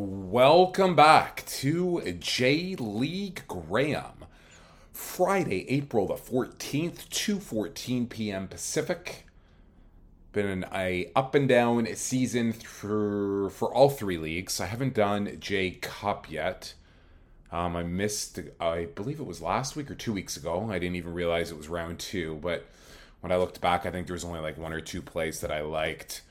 Welcome 0.00 0.94
back 0.94 1.44
to 1.46 2.00
J 2.20 2.76
League 2.76 3.42
Graham. 3.48 4.26
Friday, 4.92 5.68
April 5.68 6.06
the 6.06 6.14
14th, 6.14 7.08
2:14 7.08 8.08
p.m. 8.08 8.46
Pacific. 8.46 9.26
Been 10.30 10.46
an 10.46 10.66
a 10.72 11.10
up 11.16 11.34
and 11.34 11.48
down 11.48 11.88
season 11.96 12.52
for 12.52 13.50
for 13.50 13.74
all 13.74 13.90
three 13.90 14.18
leagues. 14.18 14.60
I 14.60 14.66
haven't 14.66 14.94
done 14.94 15.36
J 15.40 15.72
Cup 15.72 16.30
yet. 16.30 16.74
Um, 17.50 17.74
I 17.74 17.82
missed, 17.82 18.38
I 18.60 18.84
believe 18.84 19.18
it 19.18 19.26
was 19.26 19.42
last 19.42 19.74
week 19.74 19.90
or 19.90 19.96
two 19.96 20.12
weeks 20.12 20.36
ago. 20.36 20.68
I 20.70 20.78
didn't 20.78 20.94
even 20.94 21.12
realize 21.12 21.50
it 21.50 21.58
was 21.58 21.68
round 21.68 21.98
two. 21.98 22.38
But 22.40 22.68
when 23.20 23.32
I 23.32 23.36
looked 23.36 23.60
back, 23.60 23.84
I 23.84 23.90
think 23.90 24.06
there 24.06 24.14
was 24.14 24.24
only 24.24 24.38
like 24.38 24.58
one 24.58 24.72
or 24.72 24.80
two 24.80 25.02
plays 25.02 25.40
that 25.40 25.50
I 25.50 25.62
liked. 25.62 26.22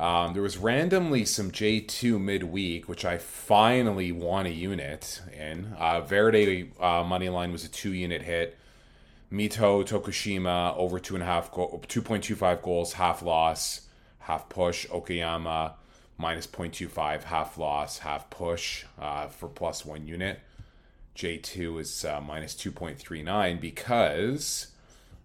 Um, 0.00 0.32
there 0.32 0.42
was 0.42 0.56
randomly 0.56 1.26
some 1.26 1.50
J2 1.50 2.18
midweek, 2.18 2.88
which 2.88 3.04
I 3.04 3.18
finally 3.18 4.12
won 4.12 4.46
a 4.46 4.48
unit 4.48 5.20
in. 5.38 5.74
Uh, 5.78 6.00
Verdy 6.00 6.70
uh, 6.80 7.04
money 7.04 7.28
line 7.28 7.52
was 7.52 7.66
a 7.66 7.68
two 7.68 7.92
unit 7.92 8.22
hit. 8.22 8.56
Mito 9.30 9.86
Tokushima 9.86 10.74
over 10.78 10.98
two 10.98 11.16
and 11.16 11.22
a 11.22 11.26
half 11.26 11.52
go- 11.52 11.82
2.25 11.86 12.62
goals, 12.62 12.94
half 12.94 13.20
loss, 13.20 13.82
half 14.20 14.48
push. 14.48 14.86
Okayama 14.86 15.74
minus 16.16 16.46
0.25, 16.46 17.24
half 17.24 17.58
loss, 17.58 17.98
half 17.98 18.30
push 18.30 18.86
uh, 18.98 19.26
for 19.26 19.48
plus 19.48 19.84
one 19.84 20.06
unit. 20.06 20.40
J2 21.14 21.78
is 21.78 22.04
uh, 22.06 22.22
minus 22.22 22.54
2.39 22.54 23.60
because 23.60 24.68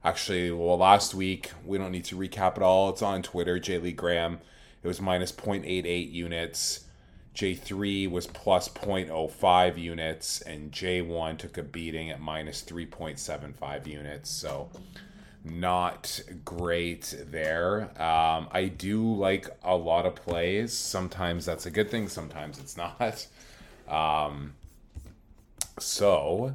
actually, 0.03 0.52
well, 0.52 0.77
last 0.77 1.16
week, 1.16 1.52
we 1.66 1.77
don't 1.77 1.94
need 1.94 2.05
to 2.05 2.17
recap 2.17 2.57
it 2.57 2.61
all. 2.61 2.89
It's 2.89 3.02
on 3.02 3.23
Twitter, 3.23 3.57
J 3.57 3.77
League 3.77 3.95
Graham 3.95 4.39
it 4.85 4.88
was 4.88 5.02
minus 5.02 5.31
0.88 5.31 6.13
units. 6.13 6.85
J3 7.34 8.07
was 8.07 8.27
plus 8.27 8.70
0.05 8.70 9.80
units, 9.80 10.41
and 10.41 10.71
J1 10.71 11.39
took 11.39 11.58
a 11.58 11.64
beating 11.64 12.11
at 12.11 12.22
minus 12.22 12.61
3.75 12.61 13.88
units. 13.88 14.30
So, 14.30 14.69
not 15.44 16.22
great 16.45 17.16
there. 17.31 17.89
Um, 18.00 18.47
I 18.52 18.72
do 18.78 19.11
like 19.16 19.50
a 19.63 19.75
lot 19.75 20.06
of 20.06 20.13
plays. 20.13 20.72
Sometimes 20.72 21.45
that's 21.45 21.66
a 21.66 21.72
good 21.72 21.89
thing, 21.89 22.08
sometimes 22.08 22.59
it's 22.59 22.78
not. 22.78 23.25
Um, 23.88 24.53
so, 25.80 26.53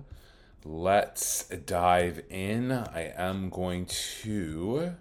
let's 0.65 1.49
dive 1.49 2.23
in. 2.31 2.71
I 2.71 3.13
am 3.17 3.51
going 3.51 3.87
to 4.23 4.95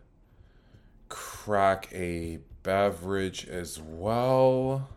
crack 1.09 1.89
a 1.93 2.39
beverage 2.63 3.47
as 3.47 3.79
well. 3.79 4.89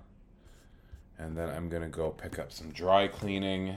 And 1.19 1.37
then 1.37 1.49
I'm 1.49 1.69
going 1.69 1.83
to 1.83 1.89
go 1.89 2.11
pick 2.11 2.39
up 2.39 2.51
some 2.53 2.71
dry 2.71 3.07
cleaning. 3.09 3.77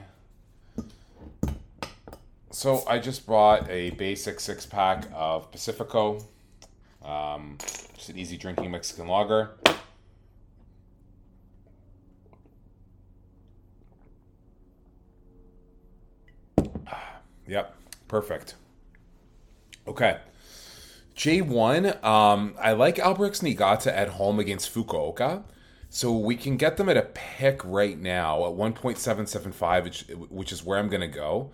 So 2.51 2.83
I 2.87 2.99
just 2.99 3.27
bought 3.27 3.69
a 3.69 3.89
basic 3.91 4.39
six 4.39 4.65
pack 4.65 5.07
of 5.13 5.51
Pacifico. 5.51 6.23
Um, 7.03 7.57
just 7.95 8.09
an 8.09 8.17
easy 8.17 8.37
drinking 8.37 8.71
Mexican 8.71 9.07
lager. 9.07 9.51
Yep, 17.47 17.75
perfect. 18.07 18.55
Okay. 19.87 20.17
J1, 21.15 22.03
um, 22.03 22.55
I 22.59 22.73
like 22.73 22.97
Albirex 22.97 23.41
Niigata 23.41 23.95
at 23.95 24.09
home 24.09 24.39
against 24.39 24.73
Fukuoka. 24.73 25.43
So 25.89 26.11
we 26.11 26.35
can 26.35 26.57
get 26.57 26.75
them 26.75 26.89
at 26.89 26.97
a 26.97 27.03
pick 27.03 27.63
right 27.63 27.97
now 27.97 28.45
at 28.45 28.51
1.775, 28.51 29.83
which, 29.85 30.01
which 30.29 30.51
is 30.51 30.61
where 30.61 30.77
I'm 30.77 30.89
going 30.89 30.99
to 30.99 31.07
go. 31.07 31.51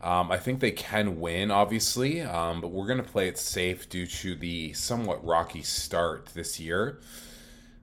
Um, 0.00 0.32
I 0.32 0.36
think 0.38 0.58
they 0.58 0.72
can 0.72 1.20
win, 1.20 1.52
obviously, 1.52 2.20
um, 2.20 2.60
but 2.60 2.68
we're 2.68 2.86
going 2.86 3.02
to 3.02 3.08
play 3.08 3.28
it 3.28 3.38
safe 3.38 3.88
due 3.88 4.06
to 4.06 4.34
the 4.34 4.72
somewhat 4.72 5.24
rocky 5.24 5.62
start 5.62 6.26
this 6.34 6.58
year. 6.58 6.98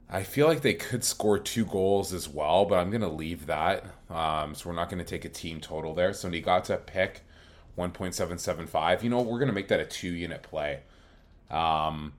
I 0.10 0.24
feel 0.24 0.48
like 0.48 0.62
they 0.62 0.74
could 0.74 1.04
score 1.04 1.40
two 1.40 1.66
goals 1.66 2.14
as 2.14 2.28
well, 2.28 2.66
but 2.66 2.78
I'm 2.78 2.90
going 2.90 3.02
to 3.02 3.08
leave 3.08 3.48
that. 3.48 3.86
Um, 4.10 4.54
so 4.54 4.70
we're 4.70 4.76
not 4.76 4.90
going 4.90 5.04
to 5.04 5.10
take 5.10 5.24
a 5.24 5.30
team 5.30 5.62
total 5.62 5.94
there. 5.94 6.14
So 6.14 6.28
Niigata 6.28 6.78
pick 6.86 7.22
1.775. 7.78 9.02
You 9.02 9.10
know, 9.10 9.22
we're 9.22 9.40
going 9.40 9.48
to 9.48 9.54
make 9.54 9.70
that 9.70 9.80
a 9.80 9.86
two 9.86 10.12
unit 10.12 10.44
play. 10.44 10.82
Um, 11.50 12.14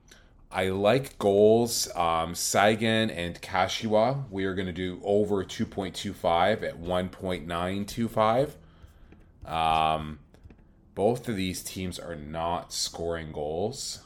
I 0.50 0.68
like 0.68 1.18
goals. 1.18 1.88
Um, 1.94 2.34
Sagan 2.34 3.10
and 3.10 3.40
Kashiwa, 3.40 4.30
we 4.30 4.44
are 4.44 4.54
going 4.54 4.66
to 4.66 4.72
do 4.72 5.00
over 5.04 5.44
2.25 5.44 6.62
at 6.62 6.80
1.925. 6.80 8.50
Um, 9.50 10.18
both 10.94 11.28
of 11.28 11.36
these 11.36 11.62
teams 11.62 11.98
are 11.98 12.16
not 12.16 12.72
scoring 12.72 13.32
goals. 13.32 14.00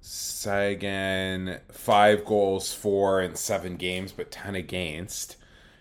Sagan, 0.00 1.58
five 1.72 2.24
goals, 2.24 2.72
four 2.72 3.20
and 3.20 3.36
seven 3.36 3.76
games, 3.76 4.12
but 4.12 4.30
10 4.30 4.54
against. 4.54 5.36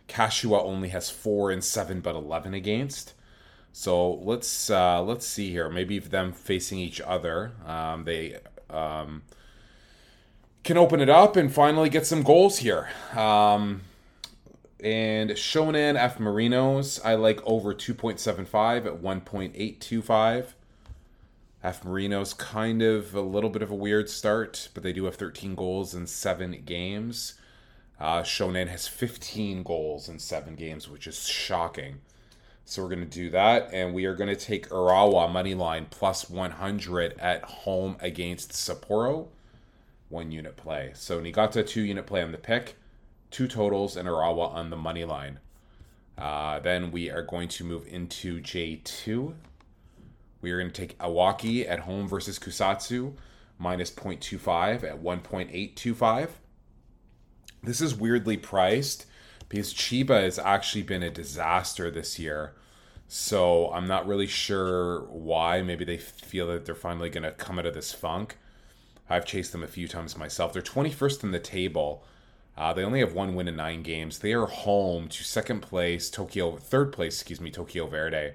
Kashiwa 0.07 0.63
only 0.63 0.89
has 0.89 1.09
four 1.09 1.51
and 1.51 1.63
seven, 1.63 1.99
but 1.99 2.15
11 2.15 2.53
against. 2.53 3.13
So 3.77 4.13
let's 4.13 4.69
uh, 4.69 5.01
let's 5.01 5.27
see 5.27 5.51
here. 5.51 5.67
Maybe 5.67 5.99
them 5.99 6.31
facing 6.31 6.79
each 6.79 7.01
other, 7.01 7.51
um, 7.65 8.05
they 8.05 8.39
um, 8.69 9.23
can 10.63 10.77
open 10.77 11.01
it 11.01 11.09
up 11.09 11.35
and 11.35 11.53
finally 11.53 11.89
get 11.89 12.05
some 12.05 12.23
goals 12.23 12.59
here. 12.59 12.87
Um, 13.13 13.81
and 14.79 15.31
Shonan 15.31 15.97
F 15.97 16.19
Marinos, 16.19 17.01
I 17.03 17.15
like 17.15 17.45
over 17.45 17.73
2.75 17.73 18.85
at 18.85 19.01
1.825. 19.01 20.45
F 21.61 21.83
Marinos 21.83 22.37
kind 22.37 22.81
of 22.81 23.13
a 23.13 23.19
little 23.19 23.49
bit 23.49 23.61
of 23.61 23.71
a 23.71 23.75
weird 23.75 24.09
start, 24.09 24.69
but 24.73 24.83
they 24.83 24.93
do 24.93 25.03
have 25.03 25.15
13 25.15 25.53
goals 25.53 25.93
in 25.93 26.07
seven 26.07 26.61
games. 26.65 27.33
Uh, 27.99 28.21
Shonan 28.21 28.69
has 28.69 28.87
15 28.87 29.63
goals 29.63 30.07
in 30.07 30.17
seven 30.17 30.55
games, 30.55 30.87
which 30.87 31.07
is 31.07 31.27
shocking. 31.27 31.99
So 32.65 32.81
we're 32.81 32.89
going 32.89 33.01
to 33.01 33.05
do 33.05 33.29
that. 33.29 33.69
And 33.71 33.93
we 33.93 34.05
are 34.05 34.15
going 34.15 34.29
to 34.29 34.35
take 34.35 34.69
Urawa 34.69 35.31
money 35.31 35.53
line 35.53 35.85
plus 35.89 36.29
100 36.29 37.17
at 37.19 37.43
home 37.43 37.95
against 38.01 38.51
Sapporo. 38.51 39.27
One 40.09 40.31
unit 40.31 40.57
play. 40.57 40.91
So 40.95 41.21
Niigata, 41.21 41.63
two 41.63 41.81
unit 41.81 42.05
play 42.05 42.23
on 42.23 42.31
the 42.31 42.37
pick, 42.37 42.75
two 43.31 43.47
totals, 43.47 43.95
and 43.95 44.07
Urawa 44.07 44.51
on 44.53 44.71
the 44.71 44.75
money 44.75 45.05
line. 45.05 45.39
Uh, 46.17 46.59
then 46.59 46.91
we 46.91 47.09
are 47.09 47.21
going 47.21 47.47
to 47.49 47.63
move 47.63 47.87
into 47.87 48.41
J2. 48.41 49.33
We 50.41 50.51
are 50.51 50.59
going 50.59 50.71
to 50.71 50.81
take 50.81 50.97
Iwaki 50.99 51.69
at 51.69 51.81
home 51.81 52.07
versus 52.07 52.39
Kusatsu, 52.39 53.13
minus 53.59 53.91
0.25 53.91 54.83
at 54.83 55.03
1.825. 55.03 56.29
This 57.63 57.81
is 57.81 57.95
weirdly 57.95 58.37
priced 58.37 59.05
because 59.49 59.73
Chiba 59.73 60.23
has 60.23 60.39
actually 60.39 60.83
been 60.83 61.03
a 61.03 61.09
disaster 61.09 61.91
this 61.91 62.19
year. 62.19 62.53
So 63.07 63.71
I'm 63.71 63.87
not 63.87 64.07
really 64.07 64.27
sure 64.27 65.01
why. 65.01 65.61
Maybe 65.61 65.85
they 65.85 65.97
feel 65.97 66.47
that 66.47 66.65
they're 66.65 66.75
finally 66.75 67.09
going 67.09 67.23
to 67.23 67.31
come 67.31 67.59
out 67.59 67.65
of 67.65 67.73
this 67.73 67.93
funk. 67.93 68.37
I've 69.09 69.25
chased 69.25 69.51
them 69.51 69.63
a 69.63 69.67
few 69.67 69.87
times 69.87 70.17
myself. 70.17 70.53
They're 70.53 70.61
21st 70.61 71.23
in 71.23 71.31
the 71.31 71.39
table. 71.39 72.03
Uh, 72.57 72.73
they 72.73 72.83
only 72.83 73.01
have 73.01 73.13
one 73.13 73.35
win 73.35 73.47
in 73.47 73.55
nine 73.55 73.83
games. 73.83 74.19
They 74.19 74.33
are 74.33 74.47
home 74.47 75.07
to 75.09 75.23
second 75.23 75.61
place 75.61 76.09
Tokyo, 76.09 76.55
third 76.55 76.91
place, 76.91 77.15
excuse 77.15 77.41
me, 77.41 77.51
Tokyo 77.51 77.87
Verdy. 77.87 78.33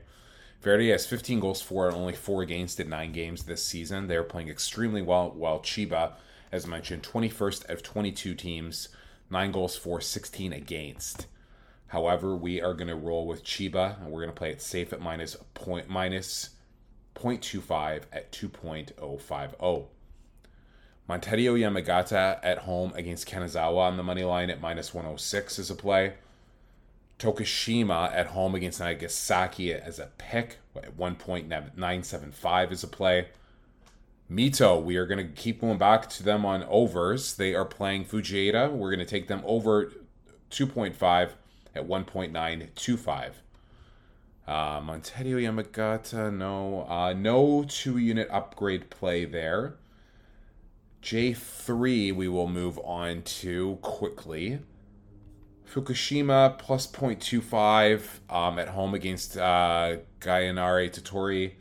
Verdy 0.62 0.90
has 0.90 1.06
15 1.06 1.40
goals 1.40 1.62
for 1.62 1.88
and 1.88 1.96
only 1.96 2.12
four 2.12 2.42
against 2.42 2.78
in 2.78 2.90
nine 2.90 3.12
games 3.12 3.44
this 3.44 3.64
season. 3.64 4.06
They 4.06 4.16
are 4.16 4.22
playing 4.22 4.50
extremely 4.50 5.00
well. 5.00 5.30
While 5.30 5.60
Chiba, 5.60 6.12
as 6.52 6.66
mentioned, 6.66 7.02
21st 7.02 7.64
out 7.64 7.70
of 7.70 7.82
22 7.82 8.34
teams, 8.34 8.90
nine 9.30 9.52
goals 9.52 9.76
for, 9.76 10.00
16 10.00 10.52
against. 10.52 11.26
However, 11.88 12.36
we 12.36 12.60
are 12.60 12.74
going 12.74 12.88
to 12.88 12.94
roll 12.94 13.26
with 13.26 13.44
Chiba 13.44 14.00
and 14.00 14.10
we're 14.10 14.20
going 14.20 14.32
to 14.32 14.38
play 14.38 14.50
it 14.50 14.62
safe 14.62 14.92
at 14.92 15.00
minus 15.00 15.36
point 15.54 15.88
minus 15.88 16.50
0.25 17.14 18.02
at 18.12 18.30
2.050. 18.32 19.86
Montedio 21.08 21.58
Yamagata 21.58 22.38
at 22.44 22.58
home 22.58 22.92
against 22.94 23.28
Kanazawa 23.28 23.78
on 23.78 23.96
the 23.96 24.02
money 24.02 24.22
line 24.22 24.48
at 24.50 24.60
minus 24.60 24.94
106 24.94 25.58
is 25.58 25.70
a 25.70 25.74
play. 25.74 26.14
Tokushima 27.18 28.14
at 28.14 28.28
home 28.28 28.54
against 28.54 28.78
Nagasaki 28.78 29.74
as 29.74 29.98
a 29.98 30.10
pick 30.18 30.58
at 30.76 30.96
1.975 30.96 32.70
is 32.70 32.84
a 32.84 32.88
play. 32.88 33.26
Mito, 34.30 34.80
we 34.80 34.96
are 34.96 35.06
going 35.06 35.18
to 35.18 35.32
keep 35.32 35.60
going 35.60 35.78
back 35.78 36.08
to 36.08 36.22
them 36.22 36.46
on 36.46 36.62
overs. 36.64 37.34
They 37.34 37.54
are 37.54 37.64
playing 37.64 38.04
Fujieda. 38.04 38.70
We're 38.70 38.94
going 38.94 39.04
to 39.04 39.04
take 39.04 39.26
them 39.26 39.42
over 39.44 39.92
2.5 40.50 41.30
at 41.74 41.88
1.925. 41.88 43.30
Uh, 44.46 44.80
Montedio 44.80 45.36
Yamagata, 45.36 46.32
no. 46.32 46.86
Uh, 46.88 47.12
no 47.12 47.64
two 47.68 47.98
unit 47.98 48.28
upgrade 48.30 48.88
play 48.90 49.24
there. 49.24 49.74
J3 51.02 52.14
we 52.14 52.28
will 52.28 52.48
move 52.48 52.78
on 52.84 53.22
to 53.22 53.78
quickly. 53.80 54.60
Fukushima 55.72 56.58
plus 56.58 56.86
0.25 56.86 58.02
um, 58.28 58.58
at 58.58 58.68
home 58.68 58.92
against 58.94 59.36
uh, 59.36 59.96
Gainare 60.18 60.90
Tottori, 60.90 61.52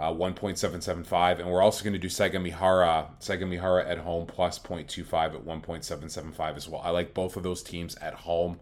uh, 0.00 0.10
1.775. 0.10 1.40
And 1.40 1.50
we're 1.50 1.60
also 1.60 1.84
going 1.84 1.92
to 1.92 1.98
do 1.98 2.08
Sagamihara, 2.08 3.10
Sagamihara 3.20 3.86
at 3.86 3.98
home 3.98 4.26
plus 4.26 4.58
0.25 4.58 5.34
at 5.34 5.44
1.775 5.44 6.56
as 6.56 6.68
well. 6.68 6.80
I 6.82 6.88
like 6.88 7.12
both 7.12 7.36
of 7.36 7.42
those 7.42 7.62
teams 7.62 7.94
at 7.96 8.14
home. 8.14 8.60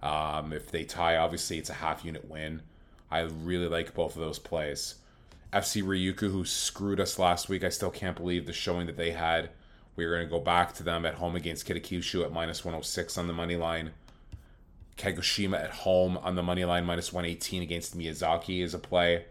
Um, 0.00 0.52
if 0.52 0.70
they 0.70 0.84
tie, 0.84 1.16
obviously 1.16 1.58
it's 1.58 1.70
a 1.70 1.74
half 1.74 2.04
unit 2.04 2.30
win. 2.30 2.62
I 3.10 3.20
really 3.22 3.66
like 3.66 3.94
both 3.94 4.14
of 4.14 4.20
those 4.20 4.38
plays. 4.38 4.94
FC 5.52 5.82
Ryukyu, 5.82 6.30
who 6.30 6.44
screwed 6.44 7.00
us 7.00 7.18
last 7.18 7.48
week, 7.48 7.64
I 7.64 7.68
still 7.70 7.90
can't 7.90 8.16
believe 8.16 8.46
the 8.46 8.52
showing 8.52 8.86
that 8.86 8.96
they 8.96 9.10
had. 9.10 9.50
We're 9.96 10.14
going 10.14 10.26
to 10.26 10.30
go 10.30 10.38
back 10.38 10.72
to 10.74 10.84
them 10.84 11.04
at 11.04 11.14
home 11.14 11.34
against 11.34 11.66
Kitakyushu 11.66 12.24
at 12.24 12.32
minus 12.32 12.64
106 12.64 13.18
on 13.18 13.26
the 13.26 13.32
money 13.32 13.56
line. 13.56 13.90
Kagoshima 14.96 15.60
at 15.60 15.70
home 15.70 16.16
on 16.18 16.36
the 16.36 16.44
money 16.44 16.64
line, 16.64 16.84
minus 16.84 17.12
118 17.12 17.60
against 17.60 17.98
Miyazaki 17.98 18.62
is 18.62 18.72
a 18.72 18.78
play. 18.78 19.24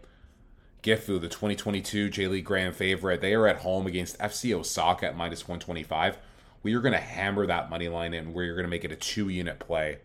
Gifu, 0.82 1.20
the 1.20 1.28
2022 1.28 2.08
J 2.08 2.26
League 2.26 2.44
Grand 2.44 2.74
favorite, 2.74 3.20
they 3.20 3.34
are 3.34 3.46
at 3.46 3.58
home 3.58 3.86
against 3.86 4.18
FC 4.18 4.54
Osaka 4.54 5.06
at 5.06 5.16
minus 5.16 5.46
125. 5.46 6.18
We 6.62 6.74
are 6.74 6.80
going 6.80 6.92
to 6.92 6.98
hammer 6.98 7.46
that 7.46 7.70
money 7.70 7.88
line 7.88 8.14
and 8.14 8.34
we're 8.34 8.54
going 8.54 8.64
to 8.64 8.70
make 8.70 8.84
it 8.84 8.92
a 8.92 8.96
two 8.96 9.28
unit 9.28 9.58
play. 9.58 9.98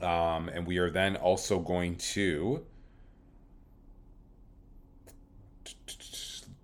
Um, 0.00 0.48
and 0.48 0.66
we 0.66 0.78
are 0.78 0.90
then 0.90 1.16
also 1.16 1.58
going 1.58 1.96
to 1.96 2.64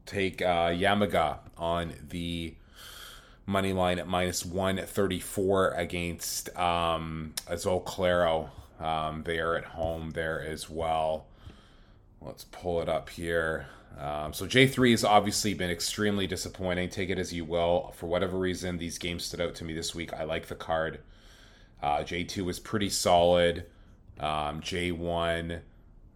take 0.06 0.43
uh, 0.43 0.69
Yamaga 0.69 1.38
on 1.56 1.94
the 2.11 2.55
money 3.47 3.73
line 3.73 3.99
at 3.99 4.06
minus 4.06 4.44
134 4.44 5.70
against 5.70 6.55
um, 6.56 7.35
Azul 7.49 7.81
Claro. 7.81 8.50
Um, 8.79 9.23
they 9.25 9.38
are 9.38 9.56
at 9.56 9.64
home 9.64 10.11
there 10.11 10.43
as 10.43 10.69
well. 10.69 11.26
Let's 12.25 12.45
pull 12.45 12.81
it 12.81 12.89
up 12.89 13.09
here. 13.09 13.67
Um, 13.99 14.33
so 14.33 14.47
J3 14.47 14.93
has 14.93 15.05
obviously 15.05 15.55
been 15.55 15.71
extremely 15.71 16.27
disappointing. 16.27 16.89
Take 16.89 17.11
it 17.11 17.19
as 17.19 17.33
you 17.33 17.45
will. 17.45 17.93
For 17.97 18.07
whatever 18.07 18.39
reason, 18.39 18.79
these 18.79 18.99
games 18.99 19.25
stood 19.25 19.41
out 19.41 19.55
to 19.57 19.65
me 19.65 19.75
this 19.75 19.95
week. 19.95 20.13
I 20.13 20.25
like 20.25 20.47
the 20.47 20.55
card. 20.55 21.01
Uh, 21.83 21.99
J2 21.99 22.45
was 22.45 22.59
pretty 22.59 22.89
solid. 22.89 23.67
Um, 24.21 24.61
J1, 24.61 25.61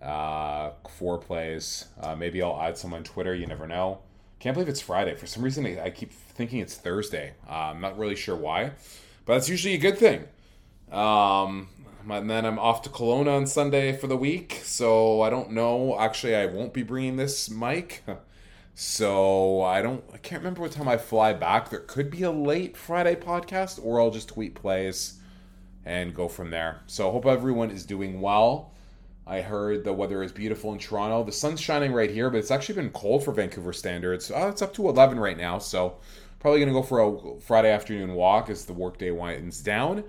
uh, 0.03 0.71
four 0.89 1.19
plays. 1.19 1.87
Uh, 2.01 2.15
maybe 2.15 2.41
I'll 2.41 2.61
add 2.61 2.79
some 2.79 2.95
on 2.95 3.03
Twitter. 3.03 3.35
You 3.35 3.47
never 3.47 3.67
know. 3.67 3.99
Can't 4.39 4.55
believe 4.55 4.69
it's 4.69 4.81
Friday. 4.81 5.15
For 5.15 5.27
some 5.27 5.43
reason, 5.43 5.67
I, 5.67 5.91
keep 5.91 6.13
thinking 6.13 6.61
it's 6.61 6.75
Thursday. 6.75 7.33
Uh, 7.49 7.71
I'm 7.71 7.81
not 7.81 7.99
really 7.99 8.17
sure 8.17 8.37
why, 8.37 8.73
but 9.25 9.35
that's 9.35 9.49
usually 9.49 9.75
a 9.75 9.79
good 9.79 9.99
thing. 9.99 10.25
Um, 10.93 11.69
and 12.09 12.31
then 12.31 12.45
I'm 12.45 12.59
off 12.59 12.83
to 12.83 12.91
Kelowna 12.91 13.37
on 13.37 13.47
Sunday 13.47 13.97
for 13.97 14.07
the 14.07 14.17
week, 14.17 14.61
so 14.63 15.23
I 15.23 15.31
don't 15.31 15.51
know. 15.51 15.99
Actually, 15.99 16.37
I 16.37 16.47
won't 16.47 16.73
be 16.73 16.83
bringing 16.83 17.17
this 17.17 17.51
mic. 17.51 18.05
So 18.79 19.63
I 19.63 19.81
don't, 19.81 20.05
I 20.13 20.19
can't 20.19 20.43
remember 20.43 20.61
what 20.61 20.73
time 20.73 20.87
I 20.87 20.99
fly 20.99 21.33
back. 21.33 21.71
There 21.71 21.81
could 21.81 22.11
be 22.11 22.25
a 22.25 22.31
late 22.31 22.77
Friday 22.77 23.15
podcast, 23.15 23.83
or 23.83 23.99
I'll 23.99 24.11
just 24.11 24.29
tweet 24.29 24.55
plays 24.55 25.19
and 25.87 26.15
go 26.15 26.29
from 26.29 26.51
there. 26.51 26.83
So 26.87 27.09
I 27.09 27.13
hope 27.13 27.25
everyone 27.25 27.71
is 27.71 27.87
doing 27.87 28.21
well. 28.21 28.75
I 29.27 29.41
heard 29.41 29.83
the 29.83 29.95
weather 29.95 30.23
is 30.23 30.31
beautiful 30.31 30.75
in 30.75 30.79
Toronto. 30.79 31.25
The 31.25 31.33
sun's 31.33 31.59
shining 31.59 31.95
right 31.95 32.11
here, 32.11 32.29
but 32.29 32.37
it's 32.37 32.51
actually 32.51 32.75
been 32.75 32.91
cold 32.91 33.25
for 33.25 33.33
Vancouver 33.33 33.73
standards. 33.73 34.31
Uh, 34.31 34.49
it's 34.51 34.61
up 34.61 34.75
to 34.75 34.91
11 34.91 35.19
right 35.19 35.39
now, 35.39 35.59
so 35.59 35.97
probably 36.39 36.61
going 36.61 36.69
to 36.69 36.79
go 36.79 36.83
for 36.83 37.01
a 37.01 37.41
Friday 37.41 37.71
afternoon 37.71 38.13
walk 38.13 38.51
as 38.51 38.67
the 38.67 38.75
workday 38.75 39.11
winds 39.11 39.63
down. 39.63 40.05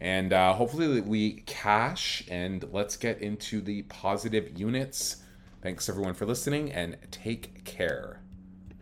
And 0.00 0.32
uh, 0.32 0.54
hopefully 0.54 1.00
we 1.00 1.32
cash 1.46 2.24
and 2.30 2.64
let's 2.72 2.96
get 2.96 3.20
into 3.20 3.60
the 3.60 3.82
positive 3.82 4.58
units. 4.58 5.16
Thanks 5.62 5.88
everyone 5.88 6.14
for 6.14 6.24
listening 6.24 6.72
and 6.72 6.96
take 7.10 7.64
care. 7.64 8.19